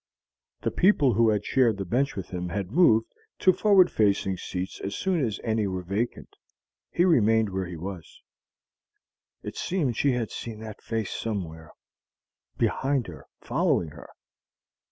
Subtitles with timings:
[0.61, 4.79] The people who had shared the bench with him had moved to forward facing seats
[4.81, 6.35] as soon as any were vacant.
[6.89, 8.23] He remained where he was.
[9.43, 11.71] It seemed she had seen that face somewhere
[12.57, 14.09] behind her, following her.